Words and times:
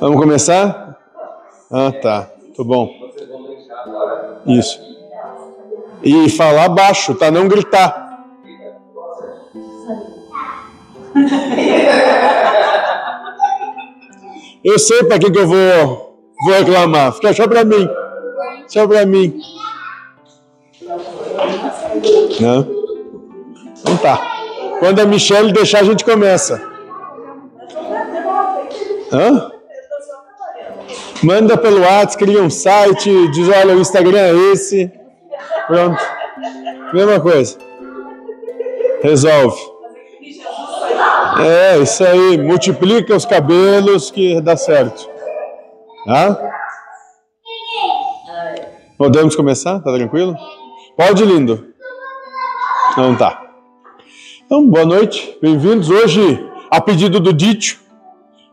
Vamos 0.00 0.20
começar? 0.20 0.98
Ah, 1.70 1.92
tá. 1.92 2.30
Tô 2.56 2.64
bom. 2.64 2.90
Isso. 4.46 4.78
E 6.02 6.28
falar 6.30 6.68
baixo, 6.68 7.14
tá? 7.14 7.30
Não 7.30 7.48
gritar. 7.48 8.04
Eu 14.62 14.78
sei 14.78 15.04
para 15.04 15.18
que, 15.18 15.30
que 15.30 15.38
eu 15.38 15.46
vou, 15.46 16.18
vou 16.44 16.54
reclamar. 16.54 17.12
Fica 17.12 17.32
só 17.32 17.46
para 17.46 17.64
mim. 17.64 17.88
Só 18.66 18.86
para 18.86 19.06
mim. 19.06 19.40
Não? 22.40 22.66
Então 23.80 23.96
tá. 23.98 24.18
Quando 24.80 25.00
a 25.00 25.06
Michelle 25.06 25.52
deixar, 25.52 25.80
a 25.80 25.84
gente 25.84 26.04
começa. 26.04 26.60
Hã? 29.12 29.53
Manda 31.24 31.56
pelo 31.56 31.80
WhatsApp, 31.80 32.18
cria 32.18 32.42
um 32.42 32.50
site, 32.50 33.28
diz: 33.30 33.48
olha, 33.48 33.74
o 33.74 33.80
Instagram 33.80 34.18
é 34.18 34.34
esse. 34.52 34.92
Pronto. 35.66 36.02
Mesma 36.92 37.18
coisa. 37.18 37.56
Resolve. 39.02 39.58
É, 41.40 41.78
isso 41.78 42.04
aí. 42.04 42.36
Multiplica 42.36 43.16
os 43.16 43.24
cabelos 43.24 44.10
que 44.10 44.38
dá 44.42 44.54
certo. 44.54 45.08
Tá? 46.04 46.38
Podemos 48.98 49.34
começar? 49.34 49.80
Tá 49.80 49.94
tranquilo? 49.94 50.36
Pode, 50.94 51.24
lindo. 51.24 51.68
Não 52.98 53.16
tá. 53.16 53.42
Então, 54.44 54.68
boa 54.68 54.84
noite, 54.84 55.38
bem-vindos. 55.40 55.88
Hoje, 55.88 56.46
a 56.70 56.82
pedido 56.82 57.18
do 57.18 57.32
Dítio, 57.32 57.78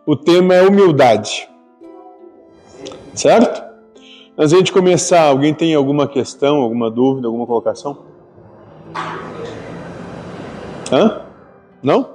o 0.08 0.16
tema 0.16 0.56
é 0.56 0.62
humildade. 0.62 1.51
Certo? 3.14 3.64
Antes 4.38 4.50
de 4.50 4.56
a 4.56 4.60
gente 4.60 4.72
começar, 4.72 5.24
alguém 5.24 5.54
tem 5.54 5.76
alguma 5.76 6.08
questão, 6.08 6.58
alguma 6.58 6.90
dúvida, 6.90 7.28
alguma 7.28 7.46
colocação? 7.46 8.06
Hã? 10.92 11.22
Não? 11.84 12.10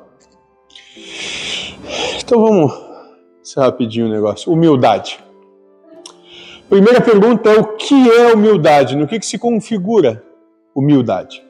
Então 2.19 2.41
vamos 2.41 2.73
ser 3.43 3.61
rapidinho 3.61 4.07
o 4.07 4.11
negócio. 4.11 4.53
Humildade. 4.53 5.21
Primeira 6.69 7.01
pergunta 7.01 7.49
é 7.51 7.59
o 7.59 7.77
que 7.77 8.11
é 8.11 8.33
humildade? 8.33 8.97
No 8.97 9.07
que, 9.07 9.19
que 9.19 9.27
se 9.27 9.39
configura 9.39 10.25
humildade? 10.75 11.45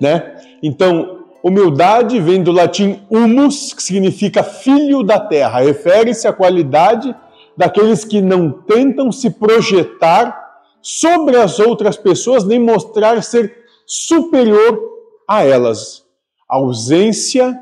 Né? 0.00 0.36
Então, 0.62 1.20
Humildade 1.42 2.20
vem 2.20 2.42
do 2.42 2.52
latim 2.52 3.00
humus, 3.08 3.72
que 3.72 3.82
significa 3.82 4.42
filho 4.42 5.02
da 5.02 5.18
terra. 5.18 5.60
Refere-se 5.60 6.28
à 6.28 6.32
qualidade 6.32 7.14
daqueles 7.56 8.04
que 8.04 8.20
não 8.20 8.50
tentam 8.50 9.10
se 9.12 9.30
projetar 9.30 10.40
sobre 10.82 11.36
as 11.36 11.58
outras 11.58 11.96
pessoas 11.96 12.44
nem 12.44 12.58
mostrar 12.58 13.22
ser 13.22 13.64
superior 13.86 14.80
a 15.28 15.44
elas. 15.44 16.04
Ausência 16.48 17.58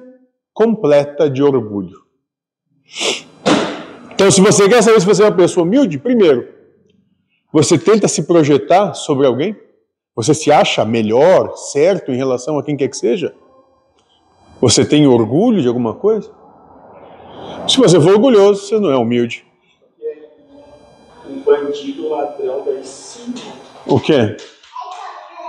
completa 0.52 1.28
de 1.28 1.42
orgulho. 1.42 2.02
Então, 4.14 4.30
se 4.30 4.40
você 4.40 4.68
quer 4.68 4.82
saber 4.82 5.00
se 5.00 5.06
você 5.06 5.22
é 5.22 5.26
uma 5.26 5.36
pessoa 5.36 5.64
humilde, 5.64 5.98
primeiro, 5.98 6.48
você 7.52 7.78
tenta 7.78 8.08
se 8.08 8.24
projetar 8.24 8.94
sobre 8.94 9.26
alguém? 9.26 9.56
Você 10.14 10.34
se 10.34 10.50
acha 10.50 10.84
melhor, 10.84 11.56
certo 11.56 12.10
em 12.10 12.16
relação 12.16 12.58
a 12.58 12.62
quem 12.62 12.76
quer 12.76 12.88
que 12.88 12.96
seja? 12.96 13.34
Você 14.60 14.84
tem 14.84 15.06
orgulho 15.06 15.62
de 15.62 15.68
alguma 15.68 15.94
coisa? 15.94 16.30
Se 17.68 17.78
você 17.78 18.00
for 18.00 18.14
orgulhoso, 18.14 18.66
você 18.66 18.80
não 18.80 18.90
é 18.90 18.96
humilde. 18.96 19.46
Um 21.28 21.40
bandido 21.40 22.08
ladrão 22.08 22.62
daí 22.64 22.84
sim. 22.84 23.34
O 23.86 24.00
quê? 24.00 24.36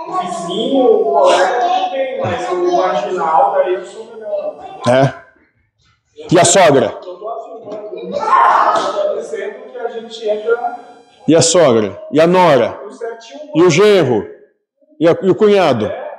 O 0.06 0.12
vizinho, 0.18 0.84
o 0.84 1.04
colega, 1.04 1.60
tudo 1.60 1.90
bem, 1.90 2.20
mas 2.20 2.48
o 2.50 2.76
marginal 2.76 3.52
daí 3.52 3.74
eu 3.74 3.84
sou 3.86 4.04
melhor. 4.06 4.56
É. 4.88 5.20
E 6.30 6.38
a 6.38 6.44
sogra? 6.44 6.86
Eu 6.86 7.00
tô 7.00 7.28
afirmando, 7.30 8.16
eu 8.16 9.08
tô 9.08 9.16
dizendo 9.16 9.54
que 9.72 9.78
a 9.78 9.88
gente 9.88 10.28
entra 10.28 10.76
E 11.26 11.34
a 11.34 11.40
sogra? 11.42 12.02
E 12.12 12.20
a 12.20 12.26
nora? 12.26 12.78
E 13.54 13.62
o 13.62 13.70
genro? 13.70 14.26
E, 14.98 15.08
a- 15.08 15.16
e 15.22 15.30
o 15.30 15.34
cunhado? 15.34 15.86
É, 15.86 16.10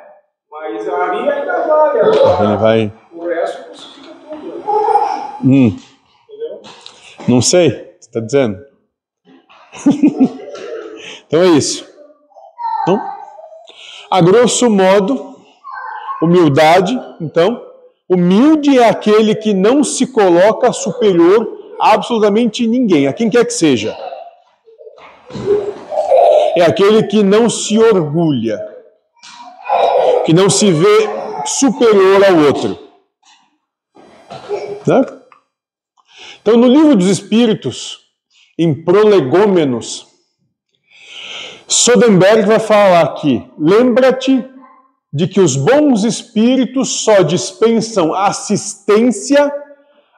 mas 0.50 0.88
a 0.89 1.07
minha 1.07 1.33
ainda 1.33 1.61
vale. 1.67 2.00
Ele 2.00 2.19
Agora, 2.19 2.57
vai. 2.57 2.91
o 3.13 3.27
resto 3.27 3.63
crucifica 3.66 4.09
tudo. 4.31 4.63
Hum, 5.44 5.67
Entendeu? 6.29 6.61
não 7.27 7.41
sei. 7.41 7.69
Você 8.00 8.07
está 8.09 8.19
dizendo? 8.19 8.57
então 11.27 11.41
é 11.41 11.47
isso. 11.47 11.87
Então, 12.81 13.01
a 14.09 14.21
grosso 14.21 14.69
modo, 14.69 15.37
humildade, 16.21 16.99
então, 17.19 17.61
humilde 18.09 18.77
é 18.77 18.89
aquele 18.89 19.35
que 19.35 19.53
não 19.53 19.83
se 19.83 20.07
coloca 20.07 20.73
superior 20.73 21.75
a 21.79 21.93
absolutamente 21.93 22.67
ninguém, 22.67 23.07
a 23.07 23.13
quem 23.13 23.29
quer 23.29 23.45
que 23.45 23.53
seja. 23.53 23.97
É 26.55 26.61
aquele 26.63 27.03
que 27.03 27.23
não 27.23 27.49
se 27.49 27.79
orgulha, 27.79 28.59
que 30.25 30.33
não 30.33 30.49
se 30.49 30.71
vê 30.71 31.09
superior 31.45 32.23
ao 32.23 32.38
outro. 32.45 32.77
Certo? 34.83 35.21
Então, 36.41 36.57
no 36.57 36.67
livro 36.67 36.95
dos 36.95 37.07
Espíritos, 37.07 38.00
em 38.57 38.73
Prolegômenos, 38.73 40.07
Sodenberg 41.67 42.45
vai 42.45 42.59
falar 42.59 43.01
aqui: 43.01 43.44
lembra-te 43.57 44.45
de 45.13 45.28
que 45.28 45.39
os 45.39 45.56
bons 45.56 46.03
espíritos 46.03 47.03
só 47.03 47.22
dispensam 47.22 48.13
assistência 48.13 49.51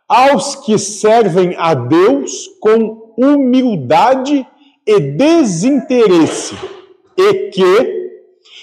aos 0.07 0.55
que 0.55 0.77
servem 0.77 1.55
a 1.57 1.73
Deus 1.73 2.47
com 2.59 3.13
humildade 3.17 4.45
e 4.85 4.99
desinteresse, 4.99 6.55
e 7.17 7.49
que 7.49 8.03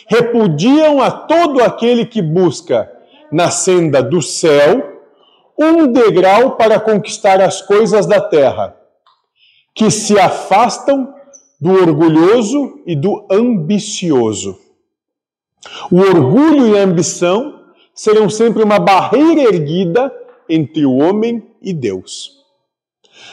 repudiam 0.09 1.01
a 1.01 1.11
todo 1.11 1.63
aquele 1.63 2.05
que 2.05 2.21
busca 2.21 2.91
na 3.33 3.51
senda 3.51 4.03
do 4.03 4.21
céu 4.21 5.01
um 5.59 5.87
degrau 5.87 6.57
para 6.57 6.81
conquistar 6.81 7.41
as 7.41 7.63
coisas 7.63 8.07
da 8.07 8.21
terra, 8.21 8.77
que 9.81 9.91
se 9.91 10.19
afastam 10.19 11.15
do 11.59 11.71
orgulhoso 11.71 12.83
e 12.87 12.95
do 12.95 13.27
ambicioso. 13.31 14.59
O 15.91 16.01
orgulho 16.01 16.69
e 16.69 16.79
a 16.79 16.83
ambição 16.83 17.63
serão 17.95 18.29
sempre 18.29 18.63
uma 18.63 18.79
barreira 18.79 19.41
erguida 19.41 20.13
entre 20.47 20.85
o 20.85 20.99
homem 20.99 21.43
e 21.63 21.73
Deus. 21.73 22.45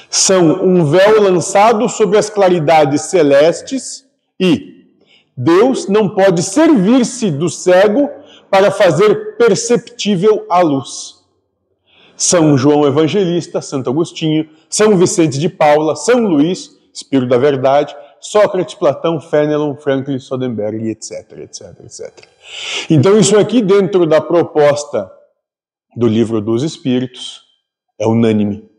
São 0.09 0.63
um 0.63 0.85
véu 0.85 1.21
lançado 1.21 1.89
sobre 1.89 2.17
as 2.17 2.29
claridades 2.29 3.01
celestes 3.01 4.05
e 4.39 4.85
Deus 5.35 5.89
não 5.89 6.07
pode 6.07 6.41
servir-se 6.43 7.29
do 7.29 7.49
cego 7.49 8.09
para 8.49 8.71
fazer 8.71 9.35
perceptível 9.35 10.45
a 10.49 10.61
luz. 10.61 11.17
São 12.15 12.57
João 12.57 12.87
Evangelista, 12.87 13.61
Santo 13.61 13.89
Agostinho, 13.89 14.49
São 14.69 14.97
Vicente 14.97 15.39
de 15.39 15.49
Paula, 15.49 15.95
São 15.95 16.19
Luís, 16.19 16.77
Espírito 16.93 17.29
da 17.29 17.37
Verdade, 17.37 17.95
Sócrates, 18.19 18.75
Platão, 18.75 19.21
Fenelon, 19.21 19.75
Franklin, 19.75 20.19
Sodenberg, 20.19 20.89
etc, 20.89 21.31
etc, 21.39 21.79
etc. 21.83 22.27
Então 22.89 23.17
isso 23.17 23.37
aqui 23.37 23.61
dentro 23.61 24.05
da 24.05 24.19
proposta 24.19 25.09
do 25.95 26.07
livro 26.07 26.41
dos 26.41 26.63
Espíritos 26.63 27.41
é 27.99 28.07
unânime. 28.07 28.69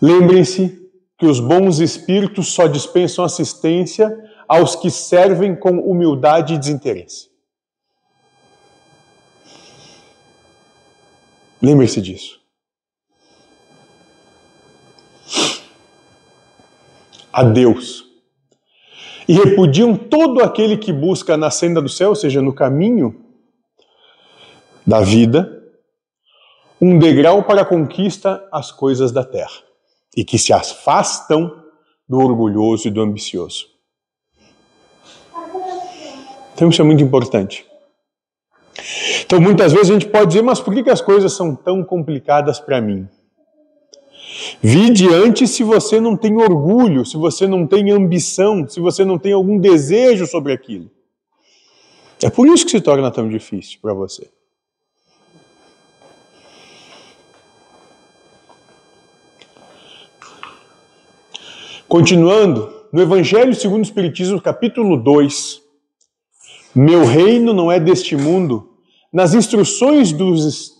Lembrem-se 0.00 0.80
que 1.18 1.26
os 1.26 1.38
bons 1.38 1.78
espíritos 1.80 2.54
só 2.54 2.66
dispensam 2.66 3.24
assistência 3.24 4.10
aos 4.48 4.74
que 4.74 4.90
servem 4.90 5.54
com 5.54 5.78
humildade 5.78 6.54
e 6.54 6.58
desinteresse. 6.58 7.28
Lembre-se 11.60 12.00
disso. 12.00 12.39
A 17.32 17.42
Deus. 17.44 18.04
E 19.28 19.32
repudiam 19.32 19.94
todo 19.96 20.42
aquele 20.42 20.76
que 20.76 20.92
busca 20.92 21.36
na 21.36 21.50
senda 21.50 21.80
do 21.80 21.88
céu, 21.88 22.10
ou 22.10 22.16
seja, 22.16 22.42
no 22.42 22.52
caminho 22.52 23.24
da 24.86 25.00
vida, 25.00 25.60
um 26.80 26.98
degrau 26.98 27.44
para 27.44 27.62
a 27.62 27.64
conquista 27.64 28.46
as 28.50 28.72
coisas 28.72 29.12
da 29.12 29.24
terra. 29.24 29.62
E 30.16 30.24
que 30.24 30.38
se 30.38 30.52
afastam 30.52 31.62
do 32.08 32.18
orgulhoso 32.18 32.88
e 32.88 32.90
do 32.90 33.00
ambicioso. 33.00 33.66
Então 36.54 36.68
isso 36.68 36.82
é 36.82 36.84
muito 36.84 37.02
importante. 37.02 37.64
Então 39.22 39.40
muitas 39.40 39.72
vezes 39.72 39.90
a 39.90 39.92
gente 39.92 40.08
pode 40.08 40.26
dizer, 40.26 40.42
mas 40.42 40.58
por 40.58 40.74
que, 40.74 40.82
que 40.82 40.90
as 40.90 41.00
coisas 41.00 41.32
são 41.32 41.54
tão 41.54 41.84
complicadas 41.84 42.58
para 42.58 42.80
mim? 42.80 43.08
Vi 44.62 44.90
diante 44.90 45.46
se 45.46 45.62
você 45.62 46.00
não 46.00 46.16
tem 46.16 46.36
orgulho, 46.36 47.04
se 47.04 47.16
você 47.16 47.46
não 47.46 47.66
tem 47.66 47.90
ambição, 47.90 48.68
se 48.68 48.80
você 48.80 49.04
não 49.04 49.18
tem 49.18 49.32
algum 49.32 49.58
desejo 49.58 50.26
sobre 50.26 50.52
aquilo. 50.52 50.90
É 52.22 52.28
por 52.28 52.46
isso 52.46 52.64
que 52.64 52.70
se 52.70 52.80
torna 52.80 53.10
tão 53.10 53.28
difícil 53.28 53.78
para 53.80 53.94
você. 53.94 54.28
Continuando, 61.88 62.72
no 62.92 63.02
Evangelho 63.02 63.54
segundo 63.54 63.80
o 63.80 63.82
Espiritismo, 63.82 64.40
capítulo 64.40 64.96
2, 64.96 65.60
meu 66.74 67.04
reino 67.04 67.52
não 67.52 67.70
é 67.70 67.80
deste 67.80 68.14
mundo, 68.14 68.68
nas 69.12 69.34
instruções 69.34 70.12
dos, 70.12 70.72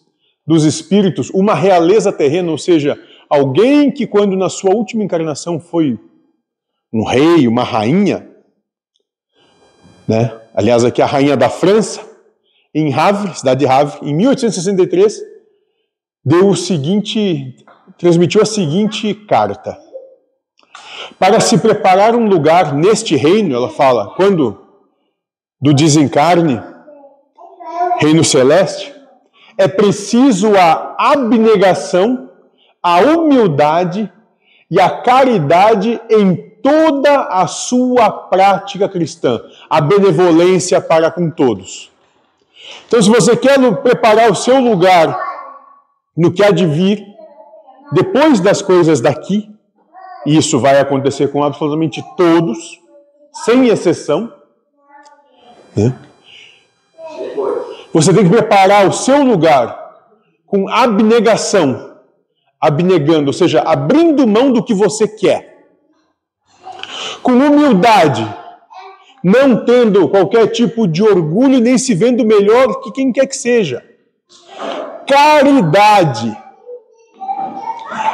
dos 0.47 0.65
Espíritos, 0.65 1.29
uma 1.31 1.55
realeza 1.55 2.13
terrena, 2.13 2.53
ou 2.53 2.59
seja, 2.59 2.97
alguém 3.31 3.91
que, 3.91 4.06
quando 4.06 4.37
na 4.37 4.49
sua 4.49 4.75
última 4.75 5.05
encarnação 5.05 5.61
foi 5.61 5.99
um 6.93 7.05
rei, 7.05 7.47
uma 7.47 7.62
rainha, 7.62 8.29
né? 10.09 10.38
aliás, 10.53 10.85
aqui 10.85 11.00
a 11.00 11.06
rainha 11.06 11.37
da 11.37 11.49
França, 11.49 12.05
em 12.75 12.93
Havre, 12.93 13.35
cidade 13.35 13.61
de 13.61 13.67
Havre, 13.67 14.11
em 14.11 14.15
1863, 14.15 15.21
deu 16.25 16.49
o 16.49 16.56
seguinte, 16.56 17.56
transmitiu 17.97 18.43
a 18.43 18.47
seguinte 18.47 19.15
carta 19.15 19.79
para 21.19 21.41
se 21.41 21.59
preparar 21.59 22.15
um 22.15 22.27
lugar 22.27 22.75
neste 22.75 23.17
reino, 23.17 23.55
ela 23.55 23.69
fala, 23.69 24.15
quando 24.15 24.59
do 25.61 25.75
desencarne, 25.75 26.61
reino 27.99 28.25
celeste, 28.25 28.94
é 29.59 29.69
preciso 29.69 30.56
a 30.56 30.97
abnegação, 30.99 32.30
a 32.82 33.00
humildade 33.00 34.11
e 34.71 34.81
a 34.81 35.03
caridade 35.03 36.00
em 36.09 36.37
toda 36.62 37.25
a 37.25 37.47
sua 37.47 38.11
prática 38.11 38.88
cristã, 38.88 39.41
a 39.69 39.81
benevolência 39.81 40.81
para 40.81 41.11
com 41.11 41.31
todos. 41.31 41.91
Então, 42.87 43.03
se 43.03 43.09
você 43.09 43.37
quer 43.37 43.59
preparar 43.77 44.31
o 44.31 44.35
seu 44.35 44.61
lugar 44.61 45.19
no 46.17 46.32
que 46.32 46.43
há 46.43 46.50
de 46.50 46.67
vir, 46.67 47.05
depois 47.93 48.41
das 48.41 48.62
coisas 48.62 49.00
daqui, 49.00 49.50
e 50.27 50.37
isso 50.37 50.59
vai 50.59 50.79
acontecer 50.79 51.29
com 51.29 51.43
absolutamente 51.43 52.05
todos, 52.17 52.79
sem 53.44 53.69
exceção. 53.69 54.32
Né? 55.77 55.94
Você 57.93 58.12
tem 58.12 58.25
que 58.25 58.31
preparar 58.31 58.87
o 58.87 58.93
seu 58.93 59.25
lugar 59.25 59.79
com 60.47 60.69
abnegação, 60.69 61.90
abnegando, 62.61 63.29
ou 63.29 63.33
seja, 63.33 63.62
abrindo 63.62 64.27
mão 64.27 64.53
do 64.53 64.62
que 64.62 64.75
você 64.75 65.09
quer. 65.09 65.49
Com 67.23 67.33
humildade, 67.33 68.27
não 69.23 69.65
tendo 69.65 70.09
qualquer 70.09 70.49
tipo 70.49 70.87
de 70.87 71.03
orgulho, 71.03 71.61
nem 71.61 71.79
se 71.79 71.95
vendo 71.95 72.25
melhor 72.25 72.81
que 72.81 72.93
quem 72.93 73.12
quer 73.12 73.27
que 73.27 73.37
seja. 73.37 73.85
Caridade 75.07 76.37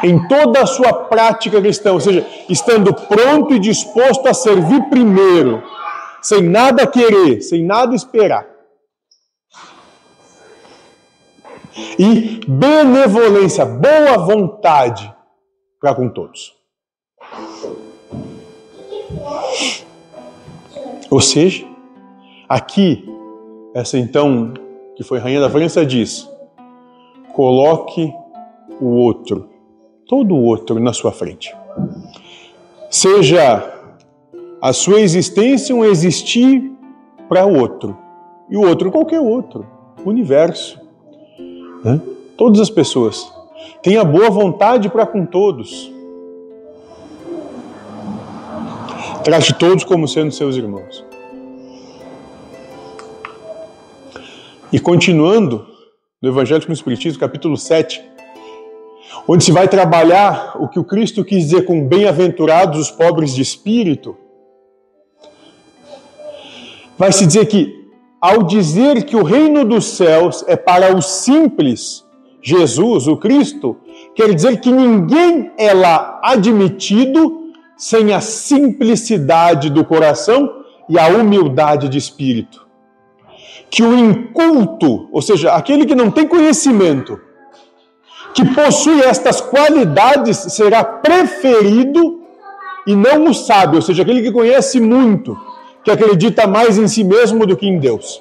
em 0.03 0.27
toda 0.29 0.61
a 0.61 0.67
sua 0.67 0.93
prática 0.93 1.61
cristã, 1.61 1.93
ou 1.93 2.01
seja, 2.01 2.27
estando 2.49 2.95
pronto 2.95 3.55
e 3.55 3.59
disposto 3.59 4.27
a 4.27 4.35
servir 4.35 4.83
primeiro, 4.89 5.63
sem 6.23 6.43
nada 6.43 6.87
querer, 6.87 7.41
sem 7.41 7.65
nada 7.65 7.95
esperar. 7.95 8.56
E 11.99 12.41
benevolência, 12.47 13.65
boa 13.65 14.19
vontade 14.19 15.13
para 15.81 15.95
com 15.95 16.09
todos. 16.09 16.55
Ou 21.11 21.21
seja, 21.21 21.67
aqui, 22.49 23.05
essa 23.75 23.99
então, 23.99 24.53
que 24.97 25.05
foi 25.05 25.19
rainha 25.19 25.41
da 25.41 25.51
França, 25.51 25.85
diz: 25.85 26.29
coloque 27.35 28.13
o 28.81 28.87
outro 28.87 29.57
todo 30.07 30.35
o 30.35 30.43
outro 30.43 30.79
na 30.81 30.93
sua 30.93 31.13
frente. 31.13 31.55
Seja 32.91 33.73
a 34.63 34.73
sua 34.73 35.01
existência 35.01 35.75
um 35.75 35.85
existir 35.85 36.73
para 37.29 37.45
o 37.45 37.59
outro, 37.59 37.97
e 38.49 38.57
o 38.57 38.67
outro 38.67 38.91
qualquer 38.91 39.21
outro, 39.21 39.67
universo. 40.05 40.81
Né? 41.87 42.01
Todas 42.37 42.61
as 42.61 42.69
pessoas. 42.69 43.33
Tenha 43.81 44.03
boa 44.03 44.29
vontade 44.29 44.89
para 44.89 45.07
com 45.07 45.25
todos. 45.25 45.89
Trate 49.23 49.55
todos 49.55 49.85
como 49.85 50.09
sendo 50.09 50.33
seus 50.33 50.57
irmãos. 50.57 51.05
E 54.73 54.81
continuando, 54.81 55.65
no 56.21 56.29
Evangelho 56.29 56.67
com 56.67 56.73
o 56.73 56.75
Espiritismo, 56.75 57.21
capítulo 57.21 57.57
7, 57.57 58.03
onde 59.29 59.45
se 59.45 59.53
vai 59.53 59.69
trabalhar 59.69 60.57
o 60.61 60.69
que 60.69 60.81
o 60.81 60.85
Cristo 60.85 61.25
quis 61.25 61.45
dizer 61.45 61.65
com 61.67 61.87
bem-aventurados 61.87 62.81
os 62.81 62.91
pobres 62.91 63.33
de 63.33 63.43
espírito, 63.43 64.17
vai 66.99 67.13
se 67.13 67.25
dizer 67.25 67.47
que, 67.47 67.86
ao 68.27 68.43
dizer 68.43 69.05
que 69.05 69.15
o 69.15 69.23
reino 69.23 69.65
dos 69.65 69.85
céus 69.97 70.45
é 70.49 70.57
para 70.57 70.97
os 70.97 71.07
simples, 71.07 72.05
Jesus, 72.43 73.07
o 73.07 73.17
Cristo, 73.17 73.77
quer 74.17 74.35
dizer 74.35 74.59
que 74.59 74.73
ninguém 74.73 75.53
é 75.57 75.73
lá 75.73 76.21
admitido 76.25 77.53
sem 77.77 78.13
a 78.13 78.21
simplicidade 78.21 79.71
do 79.71 79.85
coração 79.85 80.65
e 80.89 80.99
a 80.99 81.07
humildade 81.07 81.89
de 81.89 81.99
espírito. 81.99 82.67
Que 83.71 83.85
o 83.85 83.97
inculto, 83.97 85.09
ou 85.13 85.23
seja, 85.23 85.53
aquele 85.53 85.87
que 85.87 85.95
não 85.95 86.11
tem 86.11 86.27
conhecimento, 86.27 87.21
que 88.35 88.45
possui 88.45 89.03
estas 89.03 89.41
qualidades 89.41 90.37
será 90.37 90.83
preferido 90.83 92.23
e 92.89 92.97
não 92.97 93.27
o 93.27 93.35
sábio, 93.35 93.77
ou 93.77 93.83
seja, 93.83 94.03
aquele 94.03 94.21
que 94.21 94.33
conhece 94.33 94.81
muito, 94.81 95.39
que 95.87 95.91
acredita 95.91 96.47
mais 96.47 96.77
em 96.77 96.87
si 96.87 97.03
mesmo 97.03 97.47
do 97.47 97.57
que 97.57 97.67
em 97.67 97.79
Deus. 97.79 98.21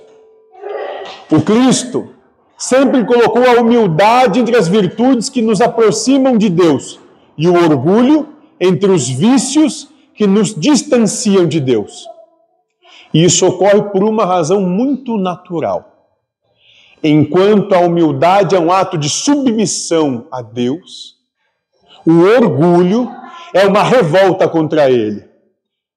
O 1.29 1.41
Cristo 1.41 2.11
sempre 2.57 3.03
colocou 3.03 3.43
a 3.43 3.59
humildade 3.59 4.39
entre 4.39 4.55
as 4.55 4.69
virtudes 4.69 5.27
que 5.27 5.41
nos 5.41 5.59
aproximam 5.59 6.37
de 6.37 6.49
Deus 6.49 6.99
e 7.37 7.49
o 7.49 7.55
orgulho 7.55 8.29
entre 8.61 8.89
os 8.89 9.09
vícios 9.09 9.89
que 10.13 10.25
nos 10.25 10.53
distanciam 10.53 11.45
de 11.45 11.59
Deus. 11.59 12.05
E 13.13 13.25
isso 13.25 13.45
ocorre 13.45 13.81
por 13.81 14.03
uma 14.03 14.25
razão 14.25 14.61
muito 14.61 15.17
natural 15.17 15.95
enquanto 17.07 17.73
a 17.73 17.79
humildade 17.79 18.55
é 18.55 18.59
um 18.59 18.71
ato 18.71 18.97
de 18.97 19.09
submissão 19.09 20.27
a 20.31 20.41
Deus, 20.41 21.15
o 22.05 22.21
orgulho 22.21 23.09
é 23.53 23.65
uma 23.67 23.83
revolta 23.83 24.47
contra 24.47 24.89
ele. 24.89 25.23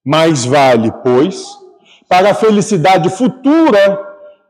Mais 0.04 0.44
vale, 0.44 0.92
pois, 1.02 1.57
para 2.08 2.30
a 2.30 2.34
felicidade 2.34 3.10
futura 3.10 4.00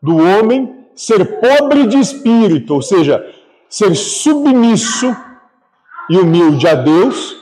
do 0.03 0.17
homem 0.17 0.87
ser 0.95 1.41
pobre 1.41 1.87
de 1.87 1.99
espírito, 1.99 2.75
ou 2.75 2.83
seja, 2.83 3.25
ser 3.69 3.95
submisso 3.95 5.15
e 6.09 6.17
humilde 6.17 6.67
a 6.67 6.75
Deus, 6.75 7.37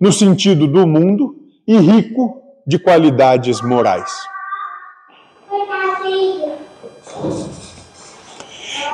no 0.00 0.12
sentido 0.12 0.66
do 0.66 0.86
mundo, 0.86 1.36
e 1.66 1.76
rico 1.76 2.42
de 2.66 2.78
qualidades 2.78 3.60
morais. 3.60 4.10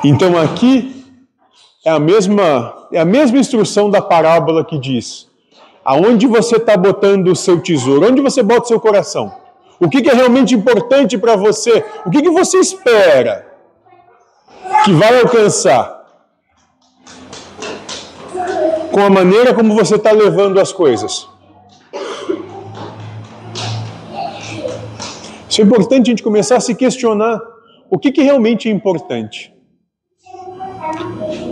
Então 0.04 0.38
aqui 0.38 1.04
é 1.84 1.90
a 1.90 1.98
mesma, 1.98 2.88
é 2.92 3.00
a 3.00 3.04
mesma 3.04 3.38
instrução 3.38 3.90
da 3.90 4.00
parábola 4.00 4.64
que 4.64 4.78
diz: 4.78 5.28
aonde 5.84 6.26
você 6.26 6.56
está 6.56 6.76
botando 6.76 7.28
o 7.28 7.36
seu 7.36 7.60
tesouro, 7.60 8.08
onde 8.08 8.20
você 8.20 8.42
bota 8.42 8.62
o 8.62 8.68
seu 8.68 8.80
coração, 8.80 9.32
o 9.82 9.88
que, 9.88 10.00
que 10.00 10.08
é 10.08 10.14
realmente 10.14 10.54
importante 10.54 11.18
para 11.18 11.34
você, 11.34 11.84
o 12.06 12.10
que, 12.10 12.22
que 12.22 12.30
você 12.30 12.58
espera 12.58 13.44
que 14.84 14.92
vai 14.92 15.20
alcançar 15.20 16.02
com 18.92 19.00
a 19.00 19.10
maneira 19.10 19.52
como 19.52 19.74
você 19.74 19.96
está 19.96 20.12
levando 20.12 20.60
as 20.60 20.72
coisas. 20.72 21.28
Isso 25.48 25.60
é 25.60 25.64
importante 25.64 26.06
a 26.06 26.10
gente 26.12 26.22
começar 26.22 26.56
a 26.56 26.60
se 26.60 26.76
questionar 26.76 27.40
o 27.90 27.98
que, 27.98 28.12
que 28.12 28.22
realmente 28.22 28.68
é 28.68 28.72
importante. 28.72 29.52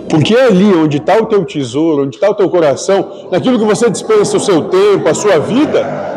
Porque 0.09 0.35
é 0.35 0.47
ali 0.47 0.73
onde 0.73 0.99
está 0.99 1.17
o 1.17 1.27
teu 1.27 1.45
tesouro, 1.45 2.05
onde 2.05 2.17
está 2.17 2.31
o 2.31 2.35
teu 2.35 2.49
coração, 2.49 3.29
naquilo 3.31 3.59
que 3.59 3.65
você 3.65 3.91
dispensa 3.91 4.37
o 4.37 4.41
seu 4.41 4.69
tempo, 4.69 5.09
a 5.09 5.15
sua 5.15 5.39
vida, 5.39 6.10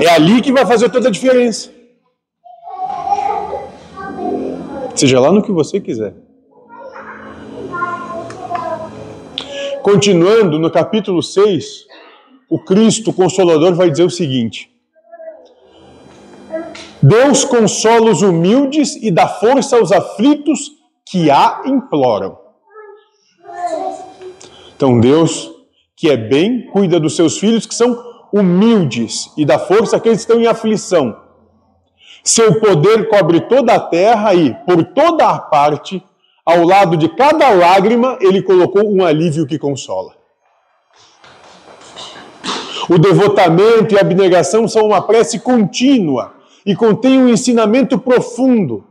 é 0.00 0.08
ali 0.10 0.40
que 0.40 0.52
vai 0.52 0.66
fazer 0.66 0.88
toda 0.90 1.08
a 1.08 1.10
diferença. 1.10 1.70
Seja 4.94 5.20
lá 5.20 5.30
no 5.30 5.42
que 5.42 5.52
você 5.52 5.80
quiser. 5.80 6.14
Continuando 9.82 10.58
no 10.58 10.70
capítulo 10.70 11.22
6, 11.22 11.86
o 12.50 12.58
Cristo 12.58 13.12
Consolador 13.12 13.74
vai 13.74 13.90
dizer 13.90 14.02
o 14.02 14.10
seguinte: 14.10 14.70
Deus 17.00 17.44
consola 17.44 18.10
os 18.10 18.22
humildes 18.22 18.96
e 18.96 19.10
dá 19.10 19.28
força 19.28 19.76
aos 19.76 19.92
aflitos 19.92 20.72
que 21.06 21.30
a 21.30 21.62
imploram. 21.64 22.36
Então, 24.76 25.00
Deus, 25.00 25.50
que 25.96 26.10
é 26.10 26.16
bem, 26.16 26.66
cuida 26.66 27.00
dos 27.00 27.16
seus 27.16 27.38
filhos 27.38 27.66
que 27.66 27.74
são 27.74 28.07
humildes 28.32 29.32
e 29.36 29.44
dá 29.44 29.58
força 29.58 29.96
àqueles 29.96 30.18
que 30.18 30.32
estão 30.32 30.40
em 30.40 30.46
aflição. 30.46 31.16
Seu 32.22 32.60
poder 32.60 33.08
cobre 33.08 33.40
toda 33.42 33.74
a 33.74 33.80
terra 33.80 34.34
e, 34.34 34.54
por 34.66 34.84
toda 34.84 35.28
a 35.28 35.38
parte, 35.38 36.02
ao 36.44 36.64
lado 36.64 36.96
de 36.96 37.08
cada 37.08 37.50
lágrima, 37.50 38.18
ele 38.20 38.42
colocou 38.42 38.90
um 38.90 39.04
alívio 39.04 39.46
que 39.46 39.58
consola. 39.58 40.12
O 42.88 42.98
devotamento 42.98 43.94
e 43.94 43.98
a 43.98 44.00
abnegação 44.00 44.66
são 44.66 44.86
uma 44.86 45.02
prece 45.02 45.40
contínua 45.40 46.32
e 46.64 46.74
contém 46.74 47.18
um 47.18 47.28
ensinamento 47.28 47.98
profundo. 47.98 48.84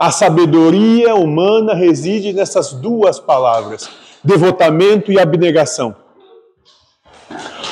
A 0.00 0.10
sabedoria 0.10 1.14
humana 1.14 1.74
reside 1.74 2.32
nessas 2.32 2.72
duas 2.72 3.20
palavras, 3.20 3.88
devotamento 4.24 5.12
e 5.12 5.20
abnegação. 5.20 5.94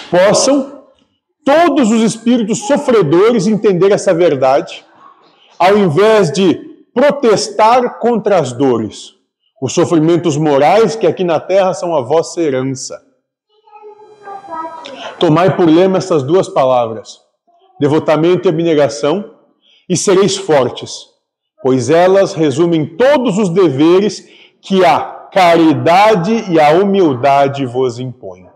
Possam 0.09 0.79
todos 1.50 1.90
os 1.90 2.02
espíritos 2.02 2.69
sofredores 2.69 3.49
entender 3.49 3.90
essa 3.90 4.14
verdade, 4.14 4.85
ao 5.59 5.76
invés 5.76 6.30
de 6.30 6.54
protestar 6.95 7.99
contra 7.99 8.38
as 8.38 8.52
dores, 8.52 9.14
os 9.61 9.73
sofrimentos 9.73 10.37
morais 10.37 10.95
que 10.95 11.09
aqui 11.09 11.25
na 11.25 11.40
terra 11.40 11.75
são 11.75 11.92
a 11.97 12.02
vossa 12.02 12.40
herança. 12.40 13.02
Tomai 15.19 15.57
por 15.57 15.69
lema 15.69 15.99
essas 15.99 16.23
duas 16.23 16.49
palavras, 16.49 17.21
devotamento 17.80 18.47
e 18.47 18.49
abnegação, 18.49 19.35
e 19.88 19.97
sereis 19.97 20.37
fortes, 20.37 21.07
pois 21.64 21.90
elas 21.90 22.33
resumem 22.33 22.87
todos 22.87 23.38
os 23.38 23.49
deveres 23.49 24.25
que 24.62 24.85
a 24.85 25.00
caridade 25.33 26.49
e 26.49 26.61
a 26.61 26.71
humildade 26.71 27.66
vos 27.66 27.99
impõem. 27.99 28.50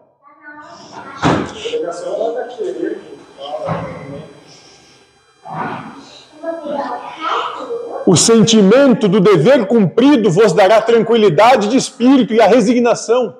O 8.06 8.16
sentimento 8.16 9.08
do 9.08 9.18
dever 9.18 9.66
cumprido 9.66 10.30
vos 10.30 10.52
dará 10.52 10.82
tranquilidade 10.82 11.68
de 11.68 11.76
espírito 11.76 12.34
e 12.34 12.40
a 12.40 12.46
resignação. 12.46 13.36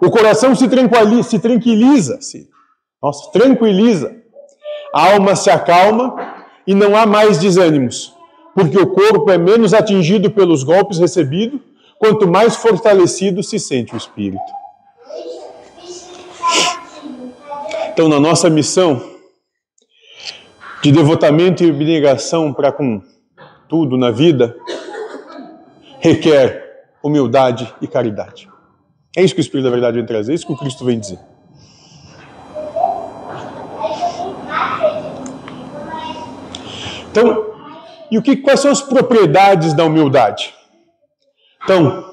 O 0.00 0.10
coração 0.10 0.54
se 0.54 0.68
tranquiliza, 0.68 1.22
se 1.22 1.38
tranquiliza, 1.38 2.20
se, 2.20 2.48
nossa, 3.02 3.30
tranquiliza. 3.32 4.14
A 4.94 5.12
alma 5.12 5.34
se 5.34 5.50
acalma 5.50 6.14
e 6.66 6.74
não 6.74 6.94
há 6.94 7.06
mais 7.06 7.38
desânimos, 7.38 8.14
porque 8.54 8.78
o 8.78 8.88
corpo 8.88 9.30
é 9.30 9.38
menos 9.38 9.72
atingido 9.72 10.30
pelos 10.30 10.62
golpes 10.62 10.98
recebidos, 10.98 11.60
quanto 11.98 12.28
mais 12.28 12.56
fortalecido 12.56 13.42
se 13.42 13.58
sente 13.58 13.94
o 13.94 13.96
espírito. 13.96 14.58
Então, 17.90 18.08
na 18.08 18.20
nossa 18.20 18.48
missão 18.48 19.17
de 20.82 20.92
devotamento 20.92 21.64
e 21.64 21.70
abnegação 21.70 22.52
para 22.52 22.70
com 22.70 23.02
tudo 23.68 23.96
na 23.96 24.10
vida, 24.10 24.56
requer 26.00 26.86
humildade 27.02 27.72
e 27.80 27.86
caridade. 27.86 28.48
É 29.16 29.22
isso 29.22 29.34
que 29.34 29.40
o 29.40 29.42
Espírito 29.42 29.64
da 29.64 29.70
Verdade 29.70 29.96
vem 29.96 30.06
trazer, 30.06 30.32
é 30.32 30.34
isso 30.34 30.46
que 30.46 30.52
o 30.52 30.56
Cristo 30.56 30.84
vem 30.84 30.98
dizer. 30.98 31.18
Então, 37.10 37.46
e 38.10 38.18
o 38.18 38.22
que, 38.22 38.36
quais 38.36 38.60
são 38.60 38.70
as 38.70 38.80
propriedades 38.80 39.74
da 39.74 39.84
humildade? 39.84 40.54
Então, 41.64 42.04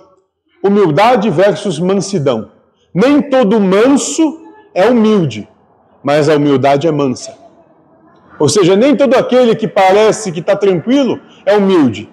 humildade 0.64 1.30
versus 1.30 1.80
mansidão. 1.80 2.52
Nem 2.94 3.22
todo 3.22 3.60
manso 3.60 4.42
é 4.74 4.86
humilde, 4.90 5.48
mas 6.04 6.28
a 6.28 6.36
humildade 6.36 6.88
é 6.88 6.92
mansa. 6.92 7.45
Ou 8.38 8.50
seja, 8.50 8.76
nem 8.76 8.96
todo 8.96 9.14
aquele 9.16 9.56
que 9.56 9.68
parece 9.68 10.32
que 10.32 10.40
está 10.40 10.56
tranquilo 10.56 11.20
é 11.46 11.56
humilde. 11.56 12.10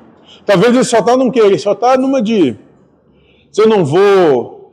Talvez 0.46 0.74
ele 0.74 0.84
só 0.84 0.98
está 0.98 1.16
num 1.16 1.30
querer, 1.30 1.58
só 1.58 1.72
está 1.72 1.96
numa 1.96 2.22
de. 2.22 2.56
Se 3.50 3.62
eu 3.62 3.68
não 3.68 3.84
vou 3.84 4.72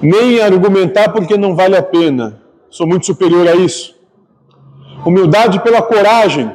nem 0.00 0.40
argumentar 0.40 1.10
porque 1.10 1.36
não 1.36 1.54
vale 1.54 1.76
a 1.76 1.82
pena, 1.82 2.42
sou 2.70 2.86
muito 2.86 3.06
superior 3.06 3.46
a 3.46 3.54
isso. 3.54 3.96
Humildade 5.04 5.60
pela 5.60 5.82
coragem. 5.82 6.50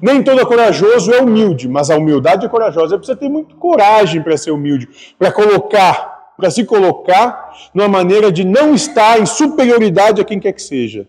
Nem 0.00 0.22
todo 0.22 0.46
corajoso 0.46 1.12
é 1.12 1.20
humilde, 1.20 1.68
mas 1.68 1.90
a 1.90 1.96
humildade 1.96 2.44
é 2.44 2.48
corajosa. 2.48 2.98
Precisa 2.98 3.16
ter 3.16 3.28
muito 3.28 3.56
coragem 3.56 4.22
para 4.22 4.36
ser 4.36 4.50
humilde, 4.50 4.88
para 5.18 5.32
colocar, 5.32 6.32
para 6.36 6.50
se 6.50 6.64
colocar 6.64 7.52
numa 7.72 7.88
maneira 7.88 8.30
de 8.30 8.44
não 8.44 8.74
estar 8.74 9.18
em 9.20 9.26
superioridade 9.26 10.20
a 10.20 10.24
quem 10.24 10.38
quer 10.38 10.52
que 10.52 10.62
seja 10.62 11.08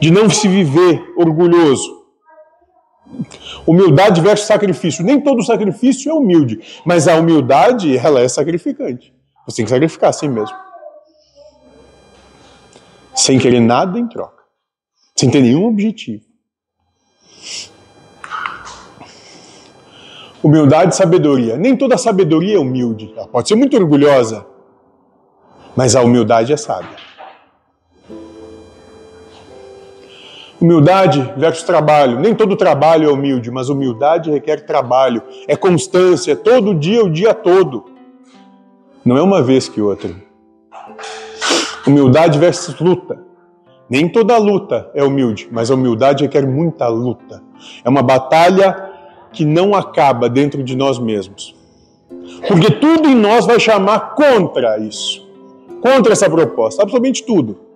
de 0.00 0.10
não 0.10 0.30
se 0.30 0.48
viver 0.48 1.12
orgulhoso. 1.16 1.98
Humildade 3.66 4.20
versus 4.20 4.46
sacrifício. 4.46 5.04
Nem 5.04 5.20
todo 5.20 5.42
sacrifício 5.42 6.10
é 6.10 6.14
humilde, 6.14 6.60
mas 6.84 7.08
a 7.08 7.16
humildade, 7.16 7.96
ela 7.96 8.20
é 8.20 8.28
sacrificante. 8.28 9.14
Você 9.46 9.56
tem 9.56 9.64
que 9.64 9.70
sacrificar 9.70 10.10
assim 10.10 10.28
mesmo. 10.28 10.56
Sem 13.14 13.38
querer 13.38 13.60
nada 13.60 13.98
em 13.98 14.06
troca. 14.06 14.44
Sem 15.16 15.30
ter 15.30 15.42
nenhum 15.42 15.66
objetivo. 15.66 16.24
Humildade 20.42 20.94
e 20.94 20.96
sabedoria. 20.96 21.56
Nem 21.56 21.76
toda 21.76 21.98
sabedoria 21.98 22.56
é 22.56 22.60
humilde. 22.60 23.12
Ela 23.16 23.26
pode 23.26 23.48
ser 23.48 23.56
muito 23.56 23.76
orgulhosa, 23.76 24.46
mas 25.74 25.96
a 25.96 26.02
humildade 26.02 26.52
é 26.52 26.56
sábia. 26.56 27.07
Humildade 30.60 31.32
versus 31.36 31.62
trabalho. 31.62 32.18
Nem 32.18 32.34
todo 32.34 32.56
trabalho 32.56 33.08
é 33.08 33.12
humilde, 33.12 33.50
mas 33.50 33.68
humildade 33.68 34.30
requer 34.30 34.66
trabalho, 34.66 35.22
é 35.46 35.54
constância, 35.54 36.34
todo 36.34 36.74
dia, 36.74 37.04
o 37.04 37.10
dia 37.10 37.32
todo. 37.32 37.84
Não 39.04 39.16
é 39.16 39.22
uma 39.22 39.40
vez 39.40 39.68
que 39.68 39.80
outra. 39.80 40.10
Humildade 41.86 42.38
versus 42.38 42.78
luta. 42.80 43.22
Nem 43.88 44.08
toda 44.08 44.36
luta 44.36 44.90
é 44.94 45.02
humilde, 45.02 45.48
mas 45.50 45.70
a 45.70 45.74
humildade 45.74 46.24
requer 46.24 46.46
muita 46.46 46.88
luta. 46.88 47.42
É 47.84 47.88
uma 47.88 48.02
batalha 48.02 48.90
que 49.32 49.44
não 49.44 49.74
acaba 49.74 50.28
dentro 50.28 50.62
de 50.62 50.76
nós 50.76 50.98
mesmos. 50.98 51.54
Porque 52.46 52.70
tudo 52.72 53.08
em 53.08 53.14
nós 53.14 53.46
vai 53.46 53.58
chamar 53.58 54.14
contra 54.14 54.78
isso, 54.78 55.26
contra 55.80 56.12
essa 56.12 56.28
proposta, 56.28 56.82
absolutamente 56.82 57.24
tudo. 57.24 57.67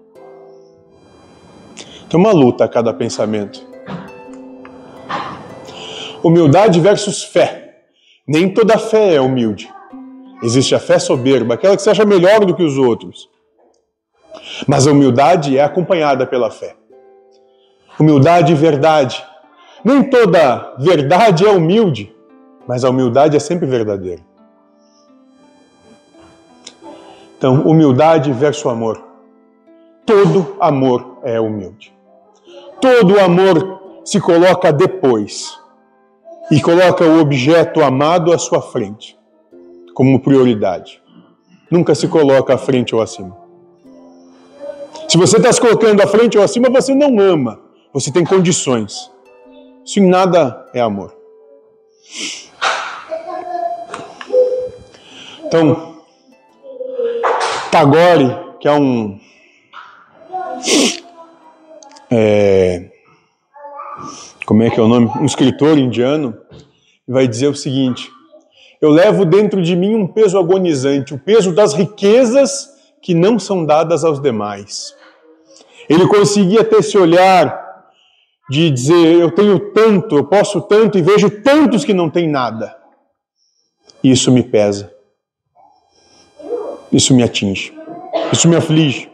Tem 2.13 2.21
uma 2.21 2.31
luta 2.31 2.67
a 2.67 2.69
cada 2.69 2.93
pensamento. 2.93 3.67
Humildade 6.23 6.79
versus 6.79 7.25
fé. 7.25 7.87
Nem 8.29 8.53
toda 8.53 8.77
fé 8.77 9.15
é 9.15 9.21
humilde. 9.23 9.73
Existe 10.43 10.75
a 10.75 10.79
fé 10.79 10.99
soberba, 10.99 11.55
aquela 11.55 11.75
que 11.75 11.81
se 11.81 11.89
acha 11.89 12.05
melhor 12.05 12.45
do 12.45 12.55
que 12.55 12.63
os 12.63 12.77
outros. 12.77 13.31
Mas 14.69 14.87
a 14.87 14.91
humildade 14.91 15.57
é 15.57 15.65
acompanhada 15.65 16.27
pela 16.27 16.51
fé. 16.51 16.77
Humildade 17.99 18.53
e 18.53 18.57
verdade. 18.57 19.25
Nem 19.83 20.03
toda 20.03 20.75
verdade 20.79 21.47
é 21.47 21.51
humilde, 21.51 22.15
mas 22.69 22.85
a 22.85 22.91
humildade 22.91 23.39
é 23.39 23.41
sempre 23.41 23.65
verdadeira. 23.65 24.21
Então, 27.39 27.63
humildade 27.63 28.31
versus 28.35 28.67
amor. 28.67 29.03
Todo 30.05 30.59
amor 30.61 31.21
é 31.23 31.41
humilde 31.41 32.02
todo 32.83 33.21
amor 33.21 33.81
se 34.05 34.21
coloca 34.21 34.73
depois 34.73 35.57
e 36.51 36.61
coloca 36.61 37.05
o 37.05 37.21
objeto 37.21 37.81
amado 37.81 38.33
à 38.33 38.39
sua 38.39 38.61
frente, 38.61 39.17
como 39.95 40.21
prioridade. 40.21 41.01
Nunca 41.71 41.95
se 41.95 42.09
coloca 42.09 42.55
à 42.55 42.59
frente 42.59 42.93
ou 42.93 43.01
acima. 43.01 43.41
Se 45.09 45.17
você 45.17 45.37
está 45.37 45.53
se 45.53 45.61
colocando 45.61 46.03
à 46.03 46.07
frente 46.09 46.37
ou 46.37 46.43
acima, 46.43 46.69
você 46.69 46.93
não 46.93 47.21
ama, 47.21 47.61
você 47.93 48.11
tem 48.11 48.25
condições. 48.25 49.11
Isso 49.85 50.01
em 50.01 50.09
nada 50.09 50.69
é 50.75 50.81
amor. 50.81 51.17
Então, 55.47 55.99
Tagore, 57.71 58.37
que 58.59 58.67
é 58.67 58.73
um 58.73 59.21
é, 62.15 62.91
como 64.45 64.63
é 64.63 64.71
que 64.71 64.79
é 64.79 64.83
o 64.83 64.89
nome? 64.89 65.11
Um 65.21 65.25
escritor 65.25 65.79
indiano, 65.79 66.37
vai 67.09 67.27
dizer 67.27 67.49
o 67.49 67.55
seguinte: 67.55 68.11
eu 68.81 68.91
levo 68.91 69.25
dentro 69.25 69.63
de 69.63 69.77
mim 69.77 69.95
um 69.95 70.07
peso 70.07 70.39
agonizante, 70.39 71.15
o 71.15 71.19
peso 71.19 71.55
das 71.55 71.73
riquezas 71.73 72.69
que 73.01 73.15
não 73.15 73.39
são 73.39 73.65
dadas 73.65 74.05
aos 74.05 74.21
demais. 74.21 74.95
Ele 75.89 76.07
conseguia 76.07 76.65
ter 76.65 76.81
esse 76.81 76.99
olhar 76.99 77.61
de 78.51 78.71
dizer: 78.71 79.21
eu 79.21 79.31
tenho 79.31 79.73
tanto, 79.73 80.17
eu 80.17 80.25
posso 80.25 80.61
tanto, 80.61 80.99
e 80.99 81.03
vejo 81.03 81.31
tantos 81.43 81.85
que 81.85 81.95
não 81.95 82.11
têm 82.11 82.29
nada. 82.29 82.77
Isso 84.03 84.33
me 84.33 84.43
pesa. 84.43 84.93
Isso 86.93 87.15
me 87.15 87.23
atinge. 87.23 87.73
Isso 88.33 88.49
me 88.49 88.57
aflige. 88.57 89.12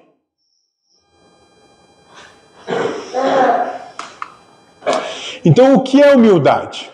Então, 5.48 5.74
o 5.74 5.80
que 5.80 6.02
é 6.02 6.14
humildade? 6.14 6.90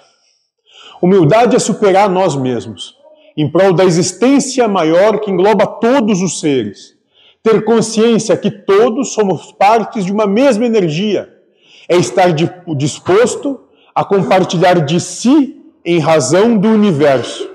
Humildade 1.03 1.57
é 1.57 1.59
superar 1.59 2.09
nós 2.09 2.37
mesmos, 2.37 2.97
em 3.37 3.51
prol 3.51 3.73
da 3.73 3.85
existência 3.85 4.69
maior 4.69 5.19
que 5.19 5.29
engloba 5.29 5.67
todos 5.67 6.23
os 6.23 6.39
seres. 6.39 6.95
Ter 7.43 7.65
consciência 7.65 8.37
que 8.37 8.53
todos 8.53 9.13
somos 9.13 9.51
partes 9.51 10.05
de 10.05 10.13
uma 10.13 10.25
mesma 10.25 10.65
energia. 10.65 11.29
É 11.89 11.97
estar 11.97 12.33
disposto 12.77 13.59
a 13.93 14.05
compartilhar 14.05 14.85
de 14.87 15.01
si 15.01 15.61
em 15.85 15.99
razão 15.99 16.57
do 16.57 16.69
universo. 16.69 17.51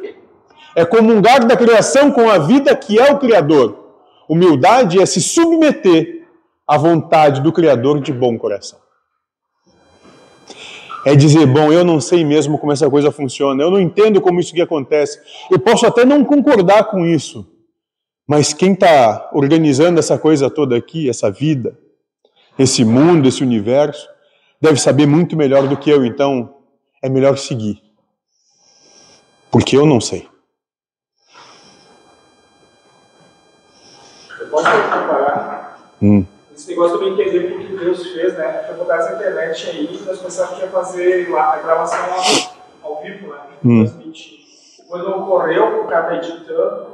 É 0.75 0.83
comungar 0.83 1.47
da 1.47 1.55
criação 1.55 2.11
com 2.11 2.29
a 2.29 2.39
vida 2.39 2.75
que 2.75 2.99
é 2.99 3.09
o 3.09 3.19
Criador. 3.19 3.95
Humildade 4.27 5.01
é 5.01 5.05
se 5.05 5.21
submeter 5.21 6.27
à 6.67 6.77
vontade 6.77 7.39
do 7.39 7.53
Criador 7.53 8.01
de 8.01 8.11
bom 8.11 8.37
coração 8.37 8.88
é 11.05 11.15
dizer, 11.15 11.45
bom, 11.45 11.71
eu 11.71 11.83
não 11.83 12.01
sei 12.01 12.25
mesmo 12.25 12.57
como 12.57 12.71
essa 12.71 12.89
coisa 12.89 13.11
funciona, 13.11 13.63
eu 13.63 13.71
não 13.71 13.79
entendo 13.79 14.21
como 14.21 14.39
isso 14.39 14.53
que 14.53 14.61
acontece. 14.61 15.19
Eu 15.49 15.59
posso 15.59 15.85
até 15.85 16.03
não 16.03 16.23
concordar 16.23 16.85
com 16.85 17.05
isso, 17.05 17.47
mas 18.27 18.53
quem 18.53 18.73
está 18.73 19.29
organizando 19.33 19.99
essa 19.99 20.17
coisa 20.17 20.49
toda 20.49 20.75
aqui, 20.75 21.09
essa 21.09 21.31
vida, 21.31 21.77
esse 22.57 22.83
mundo, 22.83 23.27
esse 23.27 23.43
universo, 23.43 24.07
deve 24.61 24.79
saber 24.79 25.05
muito 25.05 25.37
melhor 25.37 25.67
do 25.67 25.77
que 25.77 25.89
eu, 25.89 26.05
então 26.05 26.55
é 27.01 27.09
melhor 27.09 27.37
seguir. 27.37 27.81
Porque 29.49 29.75
eu 29.75 29.85
não 29.85 29.99
sei. 29.99 30.27
Eu 34.39 34.47
posso 34.49 34.65
comparar? 34.65 35.95
Hum 36.01 36.38
negócio 36.69 36.97
também 36.97 37.15
quer 37.15 37.23
dizer 37.25 37.57
que 37.57 37.77
Deus 37.77 38.07
fez, 38.11 38.37
né? 38.37 38.63
Foi 38.67 38.75
botar 38.75 38.97
essa 38.97 39.15
internet 39.15 39.69
aí, 39.69 40.01
nós 40.05 40.19
pensávamos 40.19 40.59
que 40.59 40.65
ia 40.65 40.71
fazer 40.71 41.35
a 41.35 41.57
gravação 41.57 41.99
ao, 42.83 42.91
ao 42.91 43.01
vivo, 43.01 43.27
né? 43.27 43.39
Hum. 43.63 43.85
Transmitir. 43.85 44.39
Depois 44.79 45.03
não 45.03 45.23
ocorreu, 45.23 45.83
o 45.83 45.87
cara 45.87 46.07
tá 46.07 46.15
editando. 46.15 46.87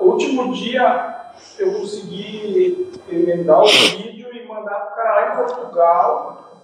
O 0.00 0.06
último 0.06 0.52
dia 0.52 1.32
eu 1.58 1.72
consegui 1.74 2.90
emendar 3.08 3.62
o 3.62 3.66
vídeo 3.66 4.28
e 4.34 4.46
mandar 4.46 4.74
pro 4.74 4.96
cara 4.96 5.14
lá 5.14 5.32
em 5.32 5.36
Portugal. 5.36 6.62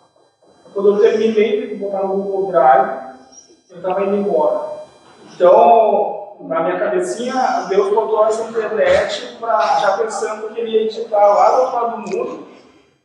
Quando 0.75 0.95
eu 0.95 1.01
terminei 1.01 1.69
de 1.69 1.75
botar 1.77 2.03
no 2.03 2.17
Google 2.17 2.51
Drive, 2.51 3.17
eu 3.71 3.83
tava 3.83 4.05
indo 4.05 4.17
embora. 4.17 4.79
Então, 5.35 6.18
na 6.41 6.63
minha 6.63 6.79
cabecinha, 6.79 7.67
Deus 7.69 7.93
botou 7.93 8.27
essa 8.27 8.45
internet 8.45 9.37
pra, 9.41 9.79
já 9.81 9.99
pensando 9.99 10.55
que 10.55 10.61
ele 10.61 10.71
ia 10.71 10.83
editar 10.83 11.27
lá 11.27 11.51
do 11.51 11.63
outro 11.63 11.75
lado 11.75 12.03
do 12.03 12.17
mundo. 12.17 12.49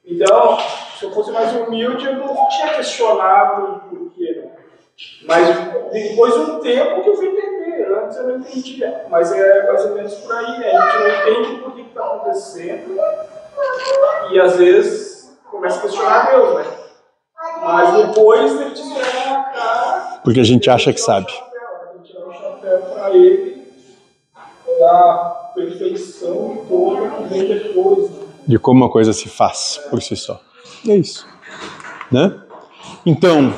Então, 0.05 0.57
se 0.99 1.05
eu 1.05 1.11
fosse 1.11 1.31
mais 1.31 1.51
humilde, 1.53 2.05
eu 2.05 2.15
não 2.15 2.47
tinha 2.49 2.73
questionado 2.75 3.81
por 3.89 4.11
quê. 4.11 4.43
Né? 4.43 4.51
Mas 5.23 5.47
depois 5.91 6.33
de 6.33 6.39
um 6.39 6.59
tempo 6.59 7.01
que 7.01 7.09
eu 7.09 7.15
fui 7.15 7.27
entender, 7.27 7.91
antes 8.03 8.17
eu 8.17 8.27
não 8.27 8.37
entendia. 8.37 9.05
Mas 9.09 9.31
é 9.31 9.67
mais 9.67 9.85
ou 9.85 9.95
menos 9.95 10.13
por 10.15 10.35
aí, 10.35 10.59
né? 10.59 10.75
a 10.75 10.89
gente 10.89 10.99
não 10.99 11.41
entende 11.41 11.61
por 11.61 11.73
que 11.73 11.81
está 11.81 12.05
acontecendo 12.05 12.99
e 14.31 14.39
às 14.39 14.57
vezes 14.57 15.37
começa 15.49 15.79
a 15.79 15.81
questionar 15.81 16.31
Deus, 16.31 16.55
né? 16.55 16.65
Mas 17.61 18.07
depois 18.07 18.61
ele 18.61 18.71
te 18.71 18.83
na 18.83 19.43
cara. 19.43 20.19
Porque 20.23 20.39
a 20.39 20.43
gente 20.43 20.69
acha 20.69 20.93
que 20.93 20.99
sabe 20.99 21.31
para 23.03 23.11
ele 23.11 23.63
perfeição 25.53 26.65
depois. 27.29 28.11
De 28.47 28.59
como 28.59 28.81
uma 28.81 28.91
coisa 28.91 29.13
se 29.13 29.29
faz 29.29 29.79
por 29.89 30.01
si 30.01 30.15
só. 30.15 30.41
É 30.87 30.95
isso. 30.95 31.27
Né? 32.11 32.41
Então, 33.05 33.53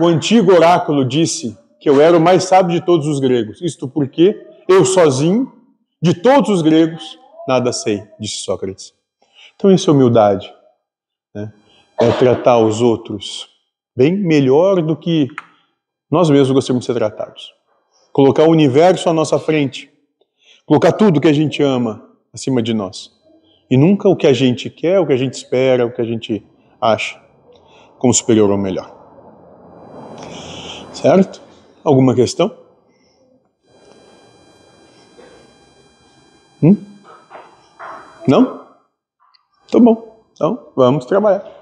o 0.00 0.06
antigo 0.06 0.52
oráculo 0.52 1.04
disse 1.04 1.56
que 1.80 1.88
eu 1.88 2.00
era 2.00 2.16
o 2.16 2.20
mais 2.20 2.44
sábio 2.44 2.78
de 2.78 2.84
todos 2.84 3.06
os 3.06 3.20
gregos. 3.20 3.60
Isto 3.60 3.88
porque 3.88 4.46
eu 4.68 4.84
sozinho, 4.84 5.52
de 6.00 6.14
todos 6.14 6.50
os 6.50 6.62
gregos, 6.62 7.18
nada 7.46 7.72
sei, 7.72 8.04
disse 8.18 8.42
Sócrates. 8.42 8.92
Então, 9.56 9.70
isso 9.70 9.90
é 9.90 9.92
humildade. 9.92 10.52
Né? 11.34 11.52
É 12.00 12.10
tratar 12.12 12.58
os 12.58 12.80
outros 12.80 13.48
bem 13.96 14.16
melhor 14.16 14.80
do 14.82 14.96
que 14.96 15.28
nós 16.10 16.30
mesmos 16.30 16.52
gostaríamos 16.52 16.84
de 16.84 16.92
ser 16.92 16.94
tratados 16.94 17.58
colocar 18.18 18.42
o 18.42 18.50
universo 18.50 19.08
à 19.08 19.12
nossa 19.12 19.38
frente, 19.38 19.88
colocar 20.68 20.92
tudo 20.92 21.18
que 21.18 21.26
a 21.26 21.32
gente 21.32 21.62
ama 21.62 22.06
acima 22.30 22.62
de 22.62 22.74
nós. 22.74 23.10
E 23.70 23.76
nunca 23.76 24.06
o 24.06 24.14
que 24.14 24.26
a 24.26 24.34
gente 24.34 24.68
quer, 24.68 25.00
o 25.00 25.06
que 25.06 25.14
a 25.14 25.16
gente 25.16 25.32
espera, 25.32 25.86
o 25.86 25.90
que 25.90 26.02
a 26.02 26.04
gente 26.04 26.46
acha 26.78 27.18
como 27.98 28.12
superior 28.12 28.50
ou 28.50 28.58
melhor. 28.58 28.94
Certo? 30.92 31.40
Alguma 31.82 32.14
questão? 32.14 32.54
Hum? 36.62 36.76
Não? 38.26 38.66
Tá 39.70 39.78
bom. 39.78 40.22
Então, 40.32 40.70
vamos 40.76 41.06
trabalhar. 41.06 41.57